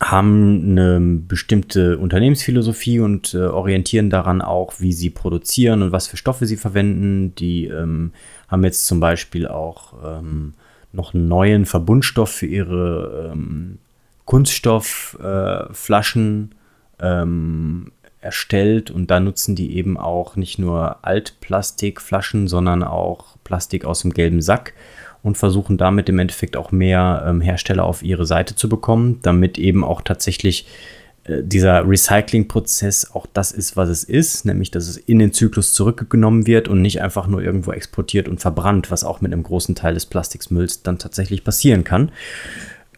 [0.00, 6.16] haben eine bestimmte Unternehmensphilosophie und äh, orientieren daran auch, wie sie produzieren und was für
[6.16, 7.34] Stoffe sie verwenden.
[7.36, 8.12] Die ähm,
[8.48, 10.54] haben jetzt zum Beispiel auch ähm,
[10.92, 13.78] noch einen neuen Verbundstoff für ihre ähm,
[14.24, 16.54] Kunststoffflaschen
[16.98, 17.92] äh, ähm,
[18.24, 24.14] erstellt und da nutzen die eben auch nicht nur Altplastikflaschen, sondern auch Plastik aus dem
[24.14, 24.74] gelben Sack
[25.22, 29.58] und versuchen damit im Endeffekt auch mehr ähm, Hersteller auf ihre Seite zu bekommen, damit
[29.58, 30.66] eben auch tatsächlich
[31.24, 35.72] äh, dieser Recyclingprozess auch das ist, was es ist, nämlich dass es in den Zyklus
[35.72, 39.74] zurückgenommen wird und nicht einfach nur irgendwo exportiert und verbrannt, was auch mit einem großen
[39.74, 42.12] Teil des Plastiksmülls dann tatsächlich passieren kann.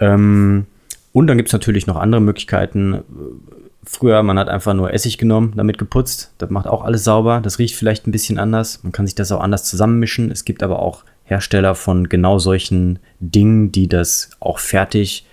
[0.01, 0.67] Ähm,
[1.13, 3.03] und dann gibt es natürlich noch andere Möglichkeiten.
[3.89, 6.33] Früher, man hat einfach nur Essig genommen, damit geputzt.
[6.39, 7.41] Das macht auch alles sauber.
[7.41, 8.83] Das riecht vielleicht ein bisschen anders.
[8.83, 10.31] Man kann sich das auch anders zusammenmischen.
[10.33, 15.27] Es gibt aber auch Hersteller von genau solchen Dingen, die das auch fertig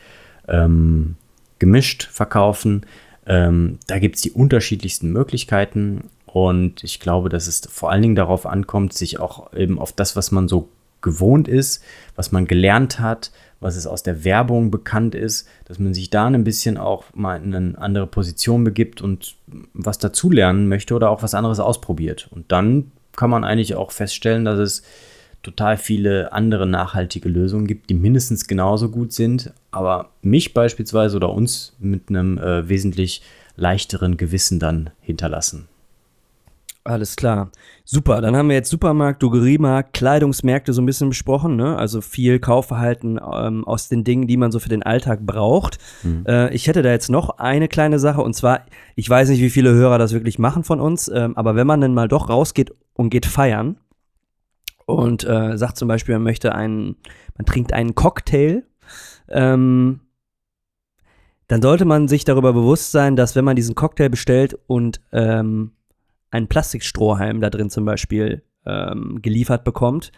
[0.47, 1.15] ähm,
[1.57, 2.85] gemischt verkaufen.
[3.25, 8.15] Ähm, da gibt es die unterschiedlichsten Möglichkeiten und ich glaube, dass es vor allen Dingen
[8.15, 10.69] darauf ankommt, sich auch eben auf das, was man so
[11.01, 11.83] gewohnt ist,
[12.15, 13.31] was man gelernt hat,
[13.63, 17.41] was es aus der Werbung bekannt ist, dass man sich da ein bisschen auch mal
[17.41, 19.35] in eine andere Position begibt und
[19.73, 22.27] was dazulernen möchte oder auch was anderes ausprobiert.
[22.31, 24.83] Und dann kann man eigentlich auch feststellen, dass es
[25.43, 31.31] total viele andere nachhaltige Lösungen gibt, die mindestens genauso gut sind, aber mich beispielsweise oder
[31.31, 33.21] uns mit einem äh, wesentlich
[33.55, 35.67] leichteren Gewissen dann hinterlassen.
[36.85, 37.49] Alles klar.
[37.85, 38.19] Super.
[38.19, 41.55] Dann haben wir jetzt Supermarkt, Drogeriemarkt, Kleidungsmärkte so ein bisschen besprochen.
[41.55, 41.77] Ne?
[41.77, 45.77] Also viel Kaufverhalten ähm, aus den Dingen, die man so für den Alltag braucht.
[46.03, 46.25] Mhm.
[46.27, 48.21] Äh, ich hätte da jetzt noch eine kleine Sache.
[48.21, 48.65] Und zwar,
[48.95, 51.07] ich weiß nicht, wie viele Hörer das wirklich machen von uns.
[51.07, 53.77] Ähm, aber wenn man dann mal doch rausgeht und geht feiern,
[54.85, 56.97] und äh, sagt zum Beispiel, man möchte einen,
[57.37, 58.63] man trinkt einen Cocktail,
[59.29, 60.01] ähm,
[61.47, 65.71] dann sollte man sich darüber bewusst sein, dass wenn man diesen Cocktail bestellt und ähm,
[66.33, 70.11] einen Plastikstrohhalm da drin zum Beispiel ähm, geliefert bekommt,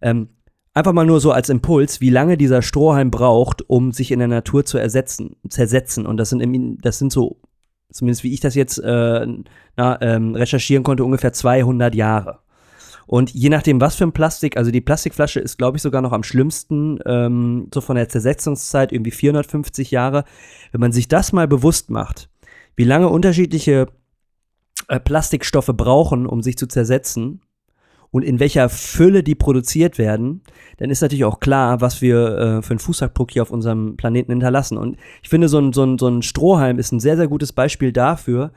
[0.00, 0.30] ähm,
[0.74, 4.28] einfach mal nur so als Impuls, wie lange dieser Strohhalm braucht, um sich in der
[4.28, 6.06] Natur zu ersetzen, zersetzen.
[6.06, 7.40] Und das sind, das sind so,
[7.90, 9.26] zumindest wie ich das jetzt äh,
[9.76, 12.40] na, ähm, recherchieren konnte, ungefähr 200 Jahre.
[13.06, 16.12] Und je nachdem, was für ein Plastik, also die Plastikflasche ist, glaube ich, sogar noch
[16.12, 20.24] am schlimmsten, ähm, so von der Zersetzungszeit, irgendwie 450 Jahre.
[20.70, 22.30] Wenn man sich das mal bewusst macht,
[22.74, 23.88] wie lange unterschiedliche
[24.92, 27.40] äh, Plastikstoffe brauchen, um sich zu zersetzen
[28.10, 30.42] und in welcher Fülle die produziert werden,
[30.76, 34.32] dann ist natürlich auch klar, was wir äh, für einen Fußabdruck hier auf unserem Planeten
[34.32, 34.76] hinterlassen.
[34.76, 37.54] Und ich finde, so ein, so ein, so ein Strohhalm ist ein sehr, sehr gutes
[37.54, 38.52] Beispiel dafür,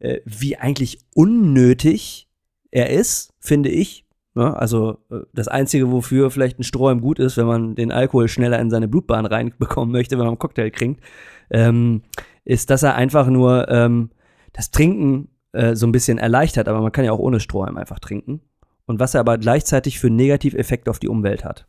[0.00, 2.28] äh, wie eigentlich unnötig
[2.70, 4.04] er ist, finde ich.
[4.34, 8.28] Ja, also äh, das Einzige, wofür vielleicht ein Strohhalm gut ist, wenn man den Alkohol
[8.28, 11.02] schneller in seine Blutbahn reinbekommen möchte, wenn man einen Cocktail trinkt,
[11.48, 12.02] ähm,
[12.44, 14.10] ist, dass er einfach nur ähm,
[14.52, 16.68] das Trinken äh, so ein bisschen erleichtert.
[16.68, 18.40] Aber man kann ja auch ohne Strohhalm einfach trinken.
[18.86, 21.66] Und was er aber gleichzeitig für einen Negativeffekt auf die Umwelt hat.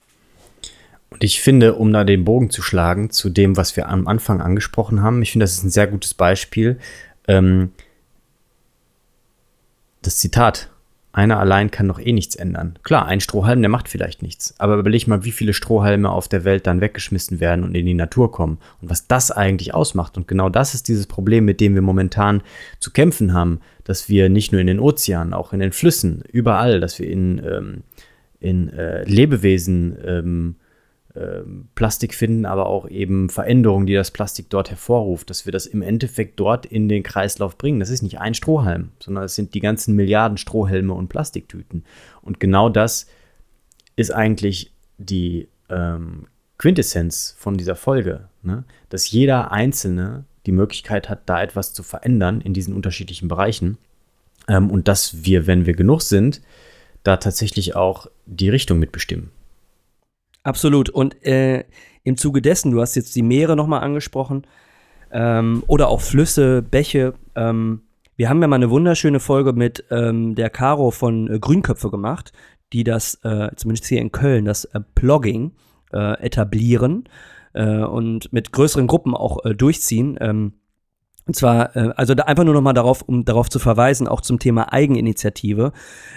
[1.12, 4.42] Und ich finde, um da den Bogen zu schlagen zu dem, was wir am Anfang
[4.42, 6.80] angesprochen haben, ich finde, das ist ein sehr gutes Beispiel.
[7.28, 7.72] Ähm,
[10.02, 10.72] das Zitat
[11.14, 12.80] einer allein kann doch eh nichts ändern.
[12.84, 14.56] Klar, ein Strohhalm, der macht vielleicht nichts.
[14.60, 17.94] Aber überleg mal, wie viele Strohhalme auf der Welt dann weggeschmissen werden und in die
[17.94, 18.60] Natur kommen.
[18.82, 20.16] Und was das eigentlich ausmacht.
[20.16, 22.42] Und genau das ist dieses Problem, mit dem wir momentan
[22.80, 23.60] zu kämpfen haben.
[23.84, 27.42] Dass wir nicht nur in den Ozeanen, auch in den Flüssen, überall, dass wir in,
[27.46, 27.84] ähm,
[28.40, 30.56] in äh, Lebewesen ähm,
[31.76, 35.82] Plastik finden, aber auch eben Veränderungen, die das Plastik dort hervorruft, dass wir das im
[35.82, 37.80] Endeffekt dort in den Kreislauf bringen.
[37.80, 41.84] Das ist nicht ein Strohhalm, sondern es sind die ganzen Milliarden Strohhelme und Plastiktüten.
[42.22, 43.08] Und genau das
[43.98, 48.64] ist eigentlich die ähm, Quintessenz von dieser Folge, ne?
[48.90, 53.78] dass jeder Einzelne die Möglichkeit hat, da etwas zu verändern in diesen unterschiedlichen Bereichen
[54.48, 56.42] ähm, und dass wir, wenn wir genug sind,
[57.04, 59.32] da tatsächlich auch die Richtung mitbestimmen.
[60.44, 60.90] Absolut.
[60.90, 61.66] Und äh,
[62.04, 64.46] im Zuge dessen, du hast jetzt die Meere nochmal angesprochen,
[65.12, 67.14] ähm, oder auch Flüsse, Bäche.
[67.36, 67.82] Ähm,
[68.16, 72.32] wir haben ja mal eine wunderschöne Folge mit ähm, der Caro von äh, Grünköpfe gemacht,
[72.74, 75.54] die das, äh, zumindest hier in Köln, das äh, Blogging
[75.92, 77.06] äh, etablieren
[77.54, 80.18] äh, und mit größeren Gruppen auch äh, durchziehen.
[80.22, 80.54] Ähm,
[81.28, 84.40] und zwar, also da einfach nur noch mal darauf, um darauf zu verweisen, auch zum
[84.40, 85.72] Thema Eigeninitiative.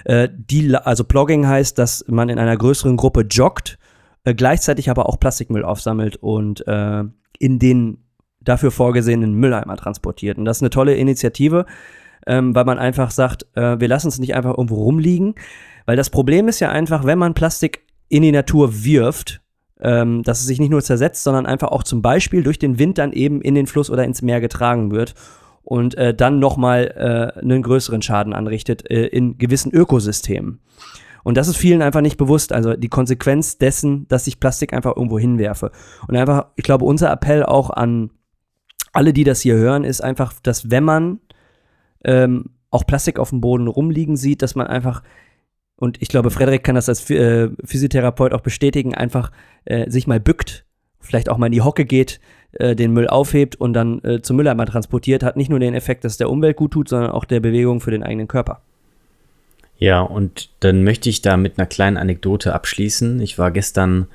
[0.08, 3.78] Die, also Blogging heißt, dass man in einer größeren Gruppe joggt,
[4.24, 7.04] äh, gleichzeitig aber auch Plastikmüll aufsammelt und äh,
[7.38, 7.98] in den
[8.40, 10.38] dafür vorgesehenen Mülleimer transportiert.
[10.38, 11.66] Und das ist eine tolle Initiative,
[12.26, 15.34] ähm, weil man einfach sagt, äh, wir lassen es nicht einfach irgendwo rumliegen.
[15.86, 19.42] Weil das Problem ist ja einfach, wenn man Plastik in die Natur wirft,
[19.80, 22.98] ähm, dass es sich nicht nur zersetzt, sondern einfach auch zum Beispiel durch den Wind
[22.98, 25.14] dann eben in den Fluss oder ins Meer getragen wird
[25.62, 30.60] und äh, dann nochmal äh, einen größeren Schaden anrichtet äh, in gewissen Ökosystemen.
[31.24, 32.52] Und das ist vielen einfach nicht bewusst.
[32.52, 35.72] Also die Konsequenz dessen, dass ich Plastik einfach irgendwo hinwerfe.
[36.06, 38.10] Und einfach, ich glaube, unser Appell auch an
[38.92, 41.20] alle, die das hier hören, ist einfach, dass wenn man
[42.04, 45.02] ähm, auch Plastik auf dem Boden rumliegen sieht, dass man einfach
[45.76, 49.32] und ich glaube, Frederik kann das als äh, Physiotherapeut auch bestätigen, einfach
[49.64, 50.64] äh, sich mal bückt,
[51.00, 52.20] vielleicht auch mal in die Hocke geht,
[52.52, 56.04] äh, den Müll aufhebt und dann äh, zum Mülleimer transportiert, hat nicht nur den Effekt,
[56.04, 58.62] dass es der Umwelt gut tut, sondern auch der Bewegung für den eigenen Körper.
[59.84, 63.20] Ja, und dann möchte ich da mit einer kleinen Anekdote abschließen.
[63.20, 64.06] Ich war gestern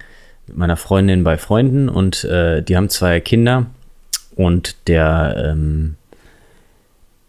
[0.47, 3.67] mit meiner Freundin bei Freunden und äh, die haben zwei Kinder
[4.33, 5.93] und der ähm,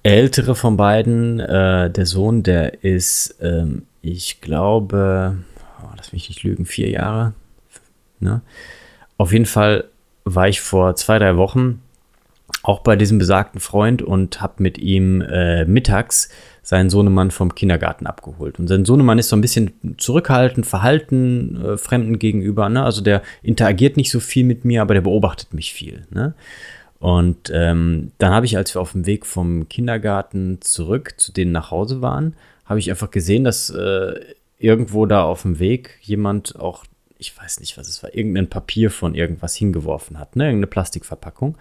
[0.03, 5.37] ältere von beiden, äh, der Sohn, der ist ähm, ich glaube,
[5.83, 7.35] oh, lass mich nicht lügen, vier Jahre.
[8.21, 8.41] Ne?
[9.19, 9.85] Auf jeden Fall
[10.25, 11.83] war ich vor zwei, drei Wochen
[12.63, 16.31] auch bei diesem besagten Freund und habe mit ihm äh, mittags
[16.63, 18.59] seinen Sohnemann vom Kindergarten abgeholt.
[18.59, 22.69] Und sein Sohnemann ist so ein bisschen zurückhaltend, verhalten äh, Fremden gegenüber.
[22.69, 22.83] Ne?
[22.83, 26.07] Also der interagiert nicht so viel mit mir, aber der beobachtet mich viel.
[26.11, 26.35] Ne?
[27.01, 31.51] Und ähm, dann habe ich, als wir auf dem Weg vom Kindergarten zurück zu denen
[31.51, 32.35] nach Hause waren,
[32.67, 34.21] habe ich einfach gesehen, dass äh,
[34.59, 36.85] irgendwo da auf dem Weg jemand auch,
[37.19, 40.45] ich weiß nicht, was es war, irgendein Papier von irgendwas hingeworfen hat, ne?
[40.45, 41.57] irgendeine Plastikverpackung.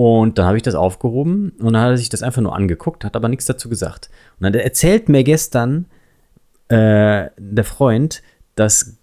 [0.00, 3.04] Und dann habe ich das aufgehoben und dann hat er sich das einfach nur angeguckt,
[3.04, 4.08] hat aber nichts dazu gesagt.
[4.38, 5.84] Und dann erzählt mir gestern
[6.68, 8.22] äh, der Freund,
[8.54, 8.96] dass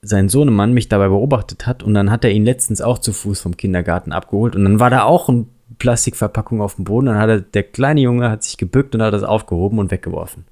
[0.00, 3.38] sein Sohnemann mich dabei beobachtet hat und dann hat er ihn letztens auch zu Fuß
[3.38, 5.44] vom Kindergarten abgeholt und dann war da auch eine
[5.78, 7.04] Plastikverpackung auf dem Boden.
[7.04, 10.46] Dann hat er, der kleine Junge hat sich gebückt und hat das aufgehoben und weggeworfen.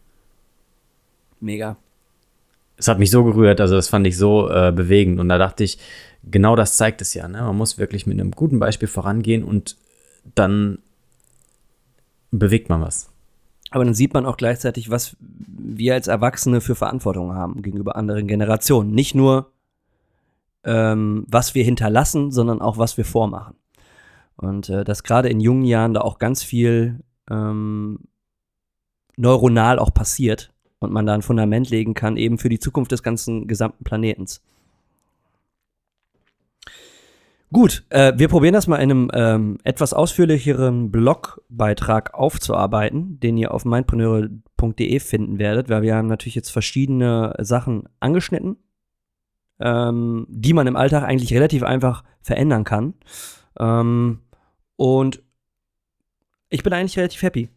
[1.40, 1.78] Mega.
[2.76, 5.18] Es hat mich so gerührt, also das fand ich so äh, bewegend.
[5.18, 5.78] Und da dachte ich,
[6.22, 7.28] genau das zeigt es ja.
[7.28, 7.42] Ne?
[7.42, 9.76] Man muss wirklich mit einem guten Beispiel vorangehen und
[10.34, 10.78] dann
[12.30, 13.10] bewegt man was.
[13.70, 18.26] Aber dann sieht man auch gleichzeitig, was wir als Erwachsene für Verantwortung haben gegenüber anderen
[18.26, 18.92] Generationen.
[18.92, 19.52] Nicht nur,
[20.64, 23.56] ähm, was wir hinterlassen, sondern auch, was wir vormachen.
[24.36, 27.00] Und äh, dass gerade in jungen Jahren da auch ganz viel
[27.30, 27.98] ähm,
[29.16, 33.02] neuronal auch passiert und man da ein Fundament legen kann, eben für die Zukunft des
[33.02, 34.40] ganzen gesamten Planetens.
[37.50, 43.54] Gut, äh, wir probieren das mal in einem ähm, etwas ausführlicheren Blogbeitrag aufzuarbeiten, den ihr
[43.54, 48.58] auf mindpreneure.de finden werdet, weil wir haben natürlich jetzt verschiedene Sachen angeschnitten,
[49.60, 52.94] ähm, die man im Alltag eigentlich relativ einfach verändern kann.
[53.58, 54.20] Ähm,
[54.76, 55.22] und
[56.50, 57.48] ich bin eigentlich relativ happy.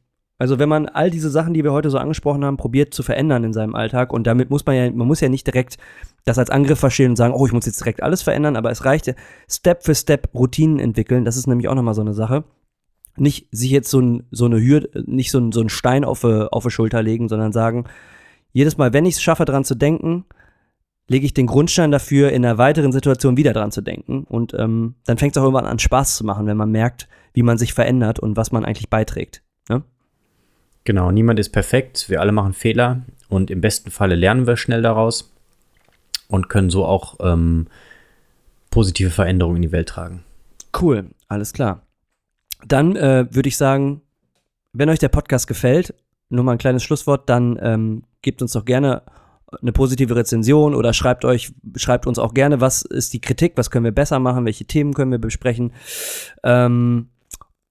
[0.41, 3.43] Also wenn man all diese Sachen, die wir heute so angesprochen haben, probiert zu verändern
[3.43, 5.77] in seinem Alltag und damit muss man ja, man muss ja nicht direkt
[6.25, 8.83] das als Angriff verstehen und sagen, oh, ich muss jetzt direkt alles verändern, aber es
[8.83, 9.13] reicht
[9.47, 11.25] Step für Step Routinen entwickeln.
[11.25, 12.43] Das ist nämlich auch nochmal so eine Sache.
[13.17, 16.23] Nicht sich jetzt so, ein, so eine Hürde, nicht so, ein, so einen Stein auf,
[16.23, 17.83] auf die Schulter legen, sondern sagen,
[18.51, 20.25] jedes Mal, wenn ich es schaffe, dran zu denken,
[21.07, 24.23] lege ich den Grundstein dafür, in einer weiteren Situation wieder dran zu denken.
[24.23, 27.43] Und ähm, dann fängt es auch irgendwann an, Spaß zu machen, wenn man merkt, wie
[27.43, 29.43] man sich verändert und was man eigentlich beiträgt.
[30.83, 34.81] Genau, niemand ist perfekt, wir alle machen Fehler und im besten Falle lernen wir schnell
[34.81, 35.31] daraus
[36.27, 37.67] und können so auch ähm,
[38.71, 40.23] positive Veränderungen in die Welt tragen.
[40.79, 41.85] Cool, alles klar.
[42.65, 44.01] Dann äh, würde ich sagen,
[44.73, 45.93] wenn euch der Podcast gefällt,
[46.29, 49.03] nur mal ein kleines Schlusswort, dann ähm, gebt uns doch gerne
[49.61, 53.69] eine positive Rezension oder schreibt euch, schreibt uns auch gerne, was ist die Kritik, was
[53.69, 55.73] können wir besser machen, welche Themen können wir besprechen.
[56.43, 57.09] Ähm,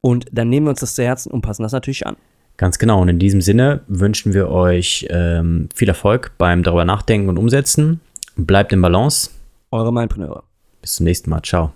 [0.02, 2.16] und dann nehmen wir uns das zu Herzen und passen das natürlich an.
[2.60, 3.00] Ganz genau.
[3.00, 8.00] Und in diesem Sinne wünschen wir euch ähm, viel Erfolg beim darüber nachdenken und umsetzen.
[8.36, 9.30] Bleibt in Balance.
[9.70, 10.42] Eure Mindpreneure.
[10.82, 11.40] Bis zum nächsten Mal.
[11.40, 11.72] Ciao.